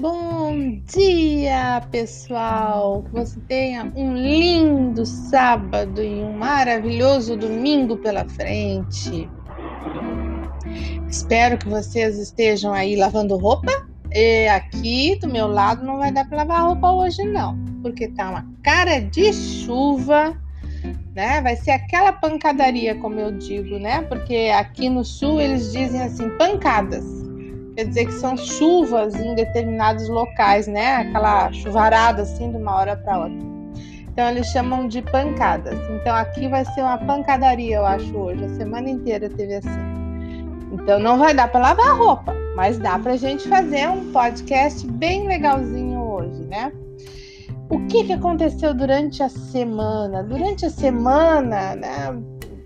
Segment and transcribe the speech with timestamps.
[0.00, 3.02] Bom dia, pessoal!
[3.02, 9.28] Que você tenha um lindo sábado e um maravilhoso domingo pela frente.
[11.06, 13.70] Espero que vocês estejam aí lavando roupa.
[14.10, 18.30] E aqui do meu lado não vai dar para lavar roupa hoje não, porque tá
[18.30, 20.34] uma cara de chuva,
[21.14, 21.42] né?
[21.42, 24.00] Vai ser aquela pancadaria, como eu digo, né?
[24.00, 27.29] Porque aqui no sul eles dizem assim, pancadas
[27.80, 30.96] quer dizer que são chuvas em determinados locais, né?
[30.96, 33.50] Aquela chuvarada assim de uma hora para outra.
[34.12, 35.78] Então eles chamam de pancadas.
[35.88, 38.44] Então aqui vai ser uma pancadaria, eu acho hoje.
[38.44, 39.70] A semana inteira teve assim.
[40.72, 45.26] Então não vai dar para lavar roupa, mas dá para gente fazer um podcast bem
[45.26, 46.70] legalzinho hoje, né?
[47.70, 50.22] O que, que aconteceu durante a semana?
[50.22, 52.22] Durante a semana, né?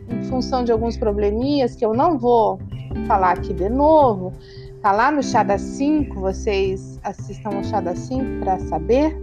[0.09, 2.59] Em função de alguns probleminhas que eu não vou
[3.07, 4.33] falar aqui de novo,
[4.85, 9.17] Tá lá no Chá das 5, vocês assistam o Chá das 5 para saber.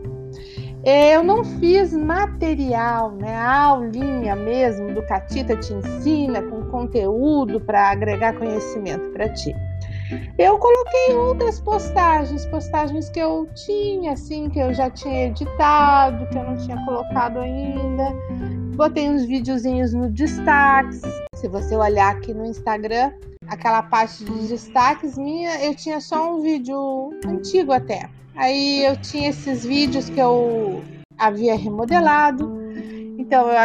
[0.84, 3.38] Eu não fiz material, né?
[3.40, 9.56] Aulinha mesmo do Catita te ensina com conteúdo para agregar conhecimento para ti.
[10.36, 16.40] Eu coloquei outras postagens, postagens que eu tinha, assim, que eu já tinha editado, que
[16.40, 18.06] eu não tinha colocado ainda.
[18.76, 21.04] Botei uns videozinhos no destaques.
[21.36, 23.12] Se você olhar aqui no Instagram,
[23.52, 28.10] aquela parte de destaques minha, eu tinha só um vídeo antigo até.
[28.34, 30.82] Aí eu tinha esses vídeos que eu
[31.18, 32.50] havia remodelado.
[33.18, 33.58] Então eu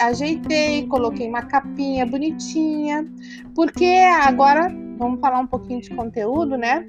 [0.00, 3.06] ajeitei, coloquei uma capinha bonitinha,
[3.54, 3.84] porque
[4.22, 6.88] agora vamos falar um pouquinho de conteúdo, né?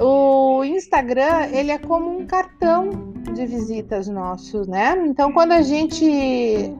[0.00, 4.96] O Instagram, ele é como um cartão de visitas nossos, né?
[5.06, 6.74] Então quando a gente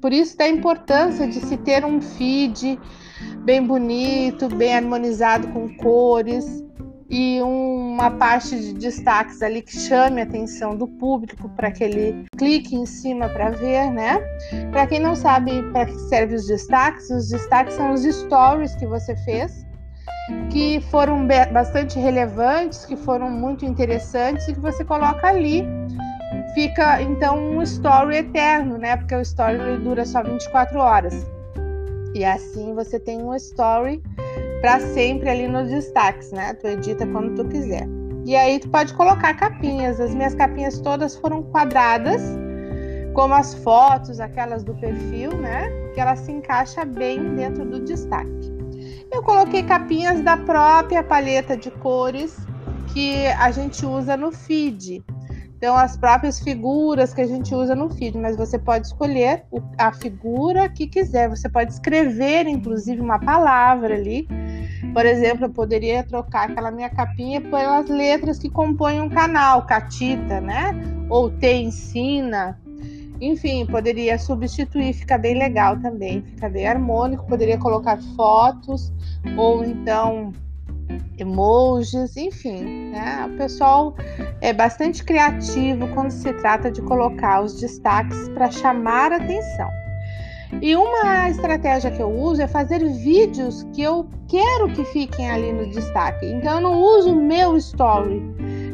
[0.00, 2.78] por isso da importância de se ter um feed
[3.48, 6.62] bem bonito, bem harmonizado com cores
[7.08, 12.26] e uma parte de destaques ali que chame a atenção do público para que ele
[12.36, 14.20] clique em cima para ver, né?
[14.70, 18.86] Para quem não sabe para que serve os destaques, os destaques são os stories que
[18.86, 19.66] você fez,
[20.50, 25.64] que foram bastante relevantes, que foram muito interessantes e que você coloca ali
[26.52, 28.98] fica então um story eterno, né?
[28.98, 31.37] Porque o story dura só 24 horas.
[32.14, 34.02] E assim você tem um story
[34.60, 36.54] para sempre ali nos destaques, né?
[36.54, 37.86] Tu edita quando tu quiser.
[38.24, 40.00] E aí tu pode colocar capinhas.
[40.00, 42.22] As minhas capinhas todas foram quadradas,
[43.14, 45.70] como as fotos, aquelas do perfil, né?
[45.94, 48.52] Que ela se encaixa bem dentro do destaque.
[49.10, 52.36] Eu coloquei capinhas da própria paleta de cores
[52.92, 55.02] que a gente usa no feed.
[55.58, 59.42] Então, as próprias figuras que a gente usa no feed, mas você pode escolher
[59.76, 61.28] a figura que quiser.
[61.28, 64.28] Você pode escrever, inclusive, uma palavra ali.
[64.94, 70.40] Por exemplo, eu poderia trocar aquela minha capinha pelas letras que compõem um canal, Catita,
[70.40, 70.70] né?
[71.10, 72.56] Ou Te Ensina.
[73.20, 77.26] Enfim, poderia substituir, fica bem legal também, fica bem harmônico.
[77.26, 78.92] Poderia colocar fotos,
[79.36, 80.32] ou então
[81.18, 83.28] emojis, enfim, né?
[83.32, 83.94] O pessoal
[84.40, 89.68] é bastante criativo quando se trata de colocar os destaques para chamar atenção.
[90.62, 95.52] E uma estratégia que eu uso é fazer vídeos que eu quero que fiquem ali
[95.52, 96.26] no destaque.
[96.26, 98.22] Então eu não uso o meu story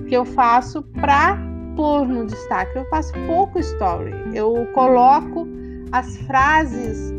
[0.09, 1.37] que eu faço para
[1.75, 2.79] pôr no destaque.
[2.79, 4.13] Eu faço pouco story.
[4.33, 5.49] Eu coloco
[5.91, 7.13] as frases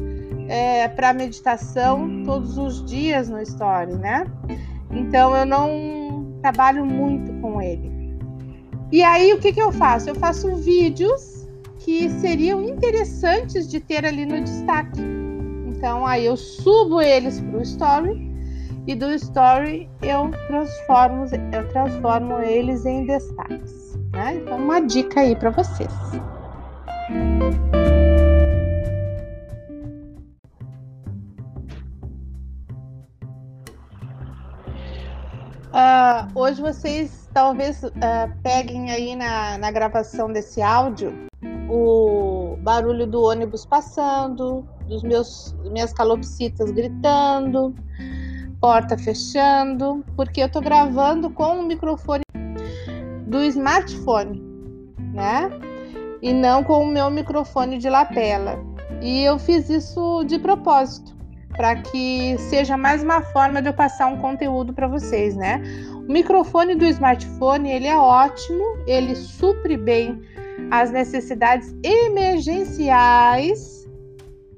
[0.47, 4.25] é, para meditação todos os dias no story, né?
[4.91, 7.91] Então eu não trabalho muito com ele.
[8.91, 10.09] E aí o que, que eu faço?
[10.09, 11.47] Eu faço vídeos
[11.79, 15.01] que seriam interessantes de ter ali no destaque.
[15.67, 18.31] Então aí eu subo eles para o story
[18.87, 23.97] e do story eu transformo, eu transformo eles em destaques.
[24.13, 24.35] Né?
[24.35, 25.91] Então uma dica aí para vocês.
[35.75, 37.91] Uh, hoje vocês talvez uh,
[38.41, 41.13] peguem aí na, na gravação desse áudio
[41.69, 47.75] o barulho do ônibus passando, dos meus minhas calopsitas gritando,
[48.61, 52.23] porta fechando, porque eu tô gravando com o microfone
[53.27, 54.41] do smartphone,
[55.13, 55.51] né?
[56.21, 58.57] E não com o meu microfone de lapela.
[59.01, 61.14] E eu fiz isso de propósito
[61.55, 65.61] para que seja mais uma forma de eu passar um conteúdo para vocês, né?
[66.07, 70.21] O microfone do smartphone, ele é ótimo, ele supre bem
[70.71, 73.87] as necessidades emergenciais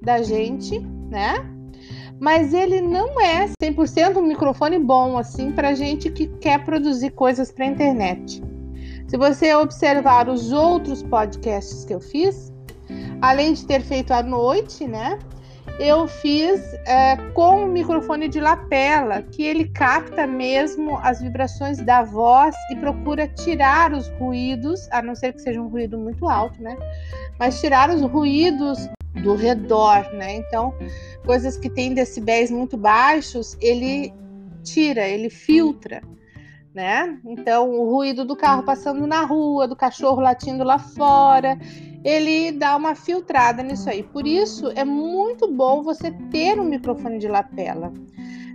[0.02, 0.80] da gente,
[1.10, 1.58] né?
[2.20, 7.52] mas ele não é 100% um microfone bom assim para gente que quer produzir coisas
[7.52, 8.44] para internet.
[9.08, 12.52] Se você observar os outros podcasts que eu fiz,
[13.22, 15.18] além de ter feito à noite, né?
[15.80, 22.02] Eu fiz é, com o microfone de lapela, que ele capta mesmo as vibrações da
[22.02, 26.60] voz e procura tirar os ruídos, a não ser que seja um ruído muito alto,
[26.62, 26.76] né?
[27.40, 28.90] Mas tirar os ruídos
[29.22, 30.38] do redor, né?
[30.38, 30.74] Então,
[31.24, 34.12] coisas que têm decibéis muito baixos, ele
[34.64, 36.02] tira, ele filtra,
[36.74, 37.20] né?
[37.24, 41.58] Então, o ruído do carro passando na rua, do cachorro latindo lá fora,
[42.08, 44.02] ele dá uma filtrada nisso aí.
[44.02, 47.92] Por isso, é muito bom você ter um microfone de lapela.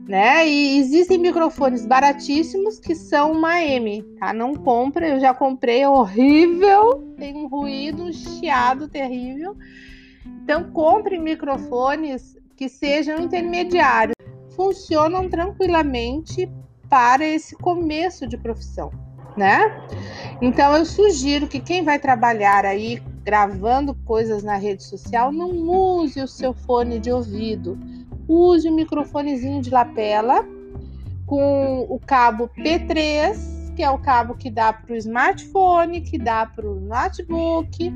[0.09, 0.49] Né?
[0.49, 4.33] E existem microfones baratíssimos que são uma M, tá?
[4.33, 9.55] Não compra, eu já comprei, é horrível, tem um ruído, um chiado terrível.
[10.43, 14.17] Então, compre microfones que sejam intermediários,
[14.57, 16.51] funcionam tranquilamente
[16.89, 18.91] para esse começo de profissão,
[19.37, 19.87] né?
[20.41, 26.21] Então, eu sugiro que quem vai trabalhar aí gravando coisas na rede social, não use
[26.21, 27.79] o seu fone de ouvido.
[28.29, 30.47] Use o microfonezinho de lapela
[31.27, 36.47] com o cabo P3, que é o cabo que dá para o smartphone, que dá
[36.47, 37.93] para o notebook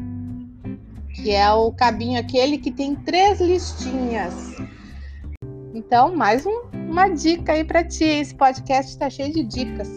[1.23, 4.57] que é o cabinho aquele que tem três listinhas.
[5.75, 8.05] Então, mais um, uma dica aí para ti.
[8.05, 9.89] Esse podcast está cheio de dicas.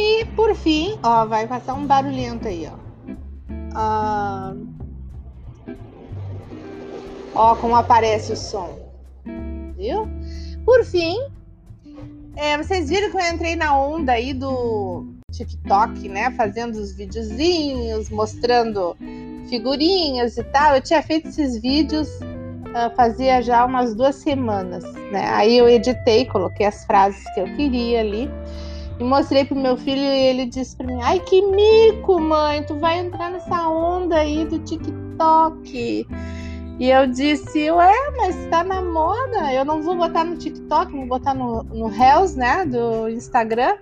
[0.00, 2.74] E por fim, ó, vai passar um barulhento aí, ó.
[3.74, 4.54] Ah,
[7.34, 8.78] ó, como aparece o som,
[9.76, 10.08] viu?
[10.64, 11.18] Por fim,
[12.34, 16.30] é, vocês viram que eu entrei na onda aí do TikTok, né?
[16.30, 18.96] Fazendo os videozinhos, mostrando
[19.50, 20.76] figurinhas e tal.
[20.76, 22.08] Eu tinha feito esses vídeos
[22.70, 24.82] uh, fazia já umas duas semanas,
[25.12, 25.26] né?
[25.34, 28.30] Aí eu editei, coloquei as frases que eu queria ali
[29.00, 32.76] e mostrei pro meu filho e ele disse para mim: "Ai, que mico, mãe, tu
[32.76, 36.06] vai entrar nessa onda aí do TikTok".
[36.80, 39.52] E eu disse, ué, mas tá na moda.
[39.52, 42.64] Eu não vou botar no TikTok, vou botar no, no Reels, né?
[42.64, 43.76] Do Instagram.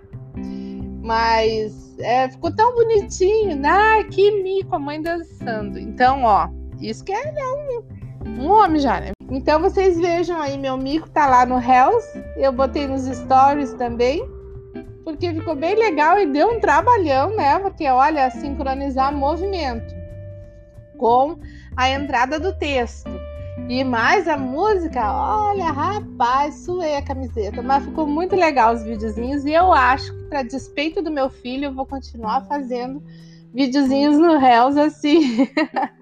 [1.01, 3.61] Mas é, ficou tão bonitinho.
[3.65, 5.79] Ah, que mico, a mãe dançando.
[5.79, 6.49] Então, ó,
[6.81, 7.83] isso que é, um,
[8.27, 9.13] um homem já, né?
[9.31, 12.05] Então vocês vejam aí, meu mico tá lá no Reels.
[12.37, 14.29] Eu botei nos stories também.
[15.09, 17.59] Porque ficou bem legal e deu um trabalhão, né?
[17.61, 19.95] Porque, olha, sincronizar movimento
[20.99, 21.39] com
[21.75, 23.09] a entrada do texto.
[23.71, 27.63] E mais a música, olha, rapaz, suei a camiseta.
[27.63, 31.65] Mas ficou muito legal os videozinhos e eu acho que, para despeito do meu filho,
[31.65, 33.03] eu vou continuar fazendo
[33.55, 35.49] videozinhos no Reels assim.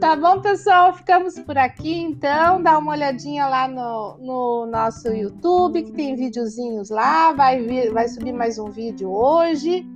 [0.00, 0.92] tá bom, pessoal?
[0.94, 2.62] Ficamos por aqui então.
[2.62, 7.32] Dá uma olhadinha lá no, no nosso YouTube, que tem videozinhos lá.
[7.32, 9.86] Vai, vir, vai subir mais um vídeo hoje.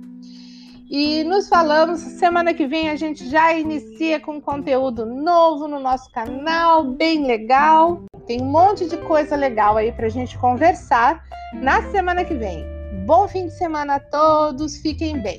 [0.95, 6.11] E nos falamos, semana que vem a gente já inicia com conteúdo novo no nosso
[6.11, 8.03] canal, bem legal.
[8.27, 11.23] Tem um monte de coisa legal aí pra gente conversar
[11.53, 12.63] na semana que vem.
[13.07, 15.37] Bom fim de semana a todos, fiquem bem.